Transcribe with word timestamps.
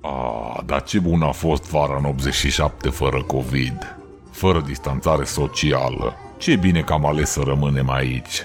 A, 0.00 0.62
dar 0.66 0.82
ce 0.82 0.98
bun 0.98 1.22
a 1.22 1.30
fost 1.30 1.70
vara 1.70 1.96
în 1.96 2.04
87 2.04 2.88
fără 2.88 3.22
COVID, 3.22 3.96
fără 4.30 4.60
distanțare 4.66 5.24
socială. 5.24 6.14
Ce 6.38 6.56
bine 6.56 6.80
că 6.80 6.92
am 6.92 7.06
ales 7.06 7.30
să 7.30 7.40
rămânem 7.44 7.90
aici. 7.90 8.44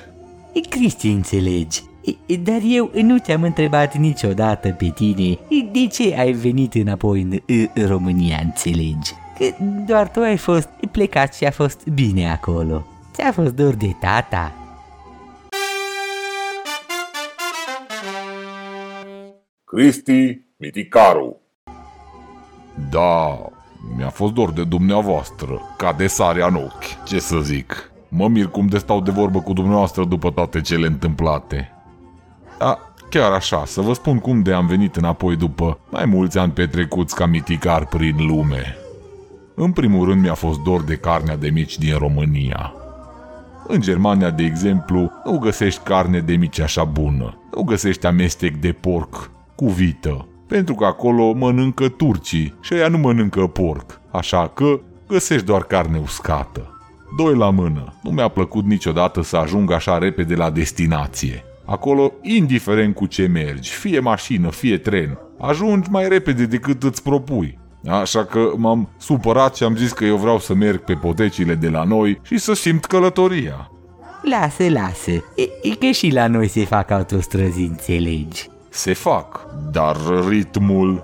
E, 0.53 0.59
Cristi, 0.69 1.07
înțelegi. 1.07 1.81
E, 2.25 2.35
Dar 2.35 2.59
eu 2.63 2.91
nu 2.93 3.17
te-am 3.17 3.43
întrebat 3.43 3.95
niciodată 3.97 4.69
pe 4.69 4.91
tine 4.95 5.29
e, 5.31 5.61
de 5.71 5.87
ce 5.87 6.15
ai 6.17 6.31
venit 6.31 6.73
înapoi 6.73 7.21
în, 7.21 7.39
în 7.73 7.87
România, 7.87 8.39
înțelegi? 8.43 9.11
Că 9.37 9.45
doar 9.85 10.09
tu 10.09 10.19
ai 10.19 10.37
fost 10.37 10.69
plecat 10.91 11.35
și 11.35 11.45
a 11.45 11.51
fost 11.51 11.87
bine 11.87 12.31
acolo. 12.31 12.85
Ți-a 13.13 13.31
fost 13.31 13.53
dor 13.53 13.73
de 13.73 13.95
tata. 13.99 14.53
Cristi 19.63 20.41
Miticaru. 20.57 21.44
Da, 22.95 23.39
mi-a 23.97 24.09
fost 24.09 24.33
dor 24.33 24.51
de 24.51 24.63
dumneavoastră, 24.63 25.61
ca 25.77 25.93
de 25.93 26.07
sarea 26.07 26.47
în 26.47 26.55
ochi, 26.55 27.03
ce 27.05 27.19
să 27.19 27.37
zic. 27.37 27.91
Mă 28.07 28.27
mir 28.27 28.47
cum 28.47 28.67
de 28.67 28.77
stau 28.77 29.01
de 29.01 29.11
vorbă 29.11 29.39
cu 29.39 29.53
dumneavoastră 29.53 30.05
după 30.05 30.29
toate 30.29 30.61
cele 30.61 30.87
întâmplate. 30.87 31.71
A, 32.59 32.79
chiar 33.09 33.31
așa, 33.31 33.63
să 33.65 33.81
vă 33.81 33.93
spun 33.93 34.19
cum 34.19 34.41
de 34.41 34.53
am 34.53 34.67
venit 34.67 34.95
înapoi 34.95 35.35
după 35.35 35.79
mai 35.89 36.05
mulți 36.05 36.37
ani 36.37 36.51
petrecuți 36.51 37.15
ca 37.15 37.25
miticar 37.25 37.85
prin 37.85 38.15
lume. 38.27 38.77
În 39.55 39.71
primul 39.71 40.07
rând 40.07 40.21
mi-a 40.21 40.33
fost 40.33 40.59
dor 40.59 40.81
de 40.81 40.95
carnea 40.95 41.37
de 41.37 41.49
mici 41.49 41.77
din 41.77 41.97
România. 41.97 42.73
În 43.67 43.81
Germania, 43.81 44.29
de 44.29 44.43
exemplu, 44.43 45.11
nu 45.25 45.37
găsești 45.37 45.83
carne 45.83 46.19
de 46.19 46.35
mici 46.35 46.59
așa 46.59 46.83
bună. 46.83 47.37
Nu 47.55 47.63
găsești 47.63 48.05
amestec 48.05 48.55
de 48.55 48.71
porc 48.71 49.31
cu 49.55 49.67
vită, 49.67 50.25
pentru 50.47 50.73
că 50.73 50.85
acolo 50.85 51.33
mănâncă 51.33 51.87
turcii 51.87 52.53
și 52.61 52.73
ea 52.73 52.87
nu 52.87 52.97
mănâncă 52.97 53.47
porc, 53.47 53.99
așa 54.11 54.51
că 54.53 54.79
găsești 55.07 55.45
doar 55.45 55.63
carne 55.63 55.99
uscată. 56.03 56.69
Doi 57.17 57.35
la 57.35 57.49
mână, 57.49 57.93
nu 58.03 58.09
mi-a 58.09 58.27
plăcut 58.27 58.65
niciodată 58.65 59.21
să 59.21 59.37
ajung 59.37 59.71
așa 59.71 59.97
repede 59.97 60.35
la 60.35 60.49
destinație. 60.49 61.43
Acolo, 61.65 62.11
indiferent 62.21 62.95
cu 62.95 63.05
ce 63.05 63.27
mergi, 63.27 63.71
fie 63.71 63.99
mașină, 63.99 64.49
fie 64.49 64.77
tren, 64.77 65.17
ajungi 65.39 65.89
mai 65.89 66.07
repede 66.07 66.45
decât 66.45 66.83
îți 66.83 67.03
propui. 67.03 67.57
Așa 67.87 68.25
că 68.25 68.51
m-am 68.57 68.89
supărat 68.97 69.55
și 69.55 69.63
am 69.63 69.75
zis 69.75 69.91
că 69.91 70.05
eu 70.05 70.17
vreau 70.17 70.39
să 70.39 70.53
merg 70.53 70.79
pe 70.79 70.93
potecile 70.93 71.55
de 71.55 71.69
la 71.69 71.83
noi 71.83 72.19
și 72.23 72.37
să 72.37 72.53
simt 72.53 72.85
călătoria. 72.85 73.71
Lasă, 74.21 74.69
lasă. 74.69 75.11
E, 75.11 75.43
e 75.61 75.75
că 75.79 75.91
și 75.91 76.09
la 76.09 76.27
noi 76.27 76.47
se 76.47 76.65
fac 76.65 76.91
autostrăzi, 76.91 77.61
înțelegi. 77.61 78.49
Se 78.75 78.93
fac, 78.93 79.47
dar 79.71 79.97
ritmul... 80.27 81.03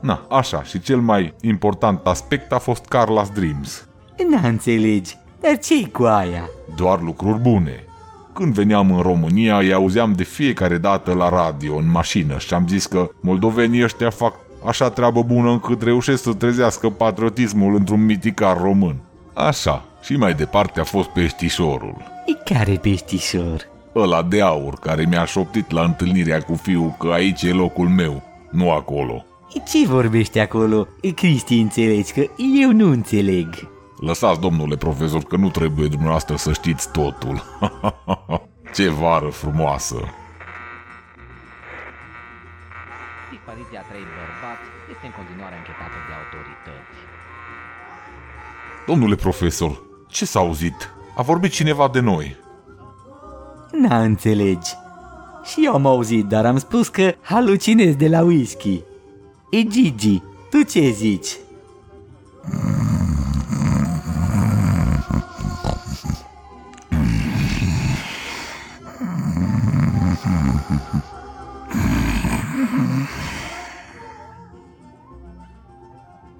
Na, 0.00 0.26
așa, 0.30 0.62
și 0.62 0.80
cel 0.80 1.00
mai 1.00 1.34
important 1.40 2.06
aspect 2.06 2.52
a 2.52 2.58
fost 2.58 2.84
Carla's 2.84 3.32
Dreams. 3.34 3.88
N-a 4.30 4.48
înțelegi. 4.48 5.16
Dar 5.40 5.58
ce 5.58 5.88
cu 5.88 6.02
aia? 6.02 6.48
Doar 6.76 7.00
lucruri 7.00 7.38
bune. 7.38 7.84
Când 8.32 8.54
veneam 8.54 8.90
în 8.90 9.02
România, 9.02 9.58
îi 9.58 9.72
auzeam 9.72 10.12
de 10.12 10.22
fiecare 10.22 10.78
dată 10.78 11.12
la 11.12 11.28
radio, 11.28 11.76
în 11.76 11.90
mașină 11.90 12.38
și 12.38 12.54
am 12.54 12.68
zis 12.68 12.86
că 12.86 13.10
moldovenii 13.20 13.82
ăștia 13.84 14.10
fac 14.10 14.34
așa 14.64 14.90
treabă 14.90 15.22
bună 15.22 15.50
încât 15.50 15.82
reușesc 15.82 16.22
să 16.22 16.32
trezească 16.32 16.90
patriotismul 16.90 17.74
într-un 17.74 18.04
miticar 18.04 18.60
român. 18.60 18.96
Așa, 19.34 19.84
și 20.02 20.16
mai 20.16 20.34
departe 20.34 20.80
a 20.80 20.84
fost 20.84 21.08
peștișorul. 21.08 21.96
E 22.26 22.54
care 22.54 22.72
peștișor? 22.72 23.74
Ăla 23.96 24.22
de 24.22 24.42
aur 24.42 24.74
care 24.74 25.04
mi-a 25.04 25.24
șoptit 25.24 25.70
la 25.70 25.82
întâlnirea 25.82 26.42
cu 26.42 26.54
fiul 26.54 26.94
că 26.98 27.08
aici 27.08 27.42
e 27.42 27.52
locul 27.52 27.88
meu, 27.88 28.22
nu 28.50 28.70
acolo. 28.70 29.24
E 29.54 29.58
ce 29.58 29.86
vorbești 29.86 30.38
acolo? 30.38 30.88
E, 31.00 31.10
Cristi, 31.10 31.58
înțelegi 31.58 32.12
că 32.12 32.26
eu 32.60 32.72
nu 32.72 32.90
înțeleg. 32.90 33.68
Lăsați, 34.00 34.40
domnule 34.40 34.76
profesor, 34.76 35.22
că 35.22 35.36
nu 35.36 35.50
trebuie 35.50 35.88
dumneavoastră 35.88 36.36
să 36.36 36.52
știți 36.52 36.90
totul. 36.90 37.42
Ce 38.76 38.88
vară 38.88 39.28
frumoasă! 39.28 39.96
Dispariția 43.30 43.82
trei 43.88 44.06
bărbați 44.16 44.66
este 44.92 45.06
în 45.06 45.14
continuare 45.18 45.56
închetată 45.56 45.98
de 46.08 46.12
autorități. 46.20 46.96
Domnule 48.86 49.14
profesor, 49.14 49.82
ce 50.08 50.24
s-a 50.24 50.38
auzit? 50.38 50.94
A 51.16 51.22
vorbit 51.22 51.52
cineva 51.52 51.88
de 51.88 52.00
noi. 52.00 52.44
N-a 53.72 54.02
înțelegi. 54.02 54.70
Și 55.44 55.64
eu 55.64 55.74
am 55.74 55.86
auzit, 55.86 56.24
dar 56.24 56.46
am 56.46 56.58
spus 56.58 56.88
că 56.88 57.14
halucinez 57.20 57.94
de 57.94 58.08
la 58.08 58.22
whisky. 58.22 58.82
E 59.50 59.62
Gigi, 59.62 60.22
tu 60.50 60.62
ce 60.62 60.90
zici? 60.90 61.36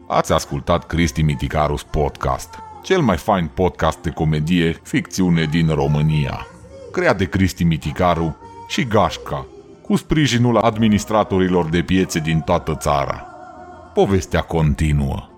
Ați 0.09 0.33
ascultat 0.33 0.87
Cristi 0.87 1.23
Miticarus 1.23 1.83
Podcast, 1.83 2.55
cel 2.83 3.01
mai 3.01 3.17
fain 3.17 3.51
podcast 3.55 3.99
de 3.99 4.11
comedie 4.11 4.81
ficțiune 4.83 5.45
din 5.45 5.69
România. 5.69 6.47
Creat 6.97 7.19
de 7.19 7.25
Cristi 7.25 7.65
Miticaru 7.65 8.37
și 8.69 8.85
Gașca, 8.85 9.47
cu 9.83 9.97
sprijinul 9.97 10.57
administratorilor 10.57 11.69
de 11.69 11.83
piețe 11.83 12.19
din 12.19 12.41
toată 12.41 12.75
țara. 12.75 13.27
Povestea 13.95 14.41
continuă. 14.41 15.29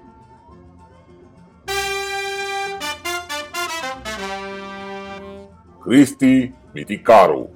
Cristi 5.80 6.52
Miticaru. 6.72 7.48